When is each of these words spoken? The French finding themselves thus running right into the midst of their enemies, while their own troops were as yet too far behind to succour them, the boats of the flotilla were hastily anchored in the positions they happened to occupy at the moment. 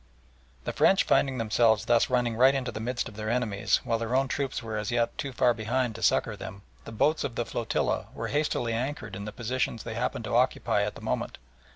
The 0.63 0.73
French 0.73 1.03
finding 1.03 1.37
themselves 1.37 1.85
thus 1.85 2.09
running 2.09 2.35
right 2.35 2.55
into 2.55 2.71
the 2.71 2.79
midst 2.79 3.07
of 3.07 3.17
their 3.17 3.29
enemies, 3.29 3.81
while 3.83 3.99
their 3.99 4.15
own 4.15 4.27
troops 4.27 4.63
were 4.63 4.75
as 4.75 4.89
yet 4.89 5.15
too 5.15 5.31
far 5.31 5.53
behind 5.53 5.93
to 5.93 6.01
succour 6.01 6.35
them, 6.35 6.63
the 6.85 6.91
boats 6.91 7.23
of 7.23 7.35
the 7.35 7.45
flotilla 7.45 8.07
were 8.15 8.29
hastily 8.29 8.73
anchored 8.73 9.15
in 9.15 9.25
the 9.25 9.31
positions 9.31 9.83
they 9.83 9.93
happened 9.93 10.25
to 10.25 10.33
occupy 10.35 10.81
at 10.81 10.95
the 10.95 11.01
moment. 11.01 11.37